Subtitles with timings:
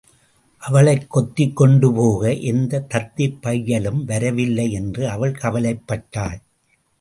[0.57, 6.39] அவளைக் கொத்திக்கொண்டு போக எந்தத் தத்திப் பையலும் வரவில்லை என்று அவள் கவலைப் பட்டாள்.